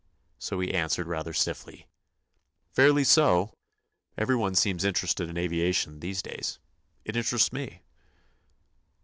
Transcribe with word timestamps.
So 0.39 0.59
he 0.61 0.73
answered 0.73 1.05
rather 1.05 1.31
stiffly: 1.31 1.85
"Fairly 2.71 3.03
so. 3.03 3.53
Everyone 4.17 4.55
seems 4.55 4.83
interested 4.83 5.29
in 5.29 5.37
aviation 5.37 5.99
these 5.99 6.23
days. 6.23 6.57
It 7.05 7.15
interests 7.15 7.53
me." 7.53 7.83